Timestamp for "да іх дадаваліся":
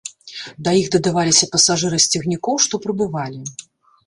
0.67-1.49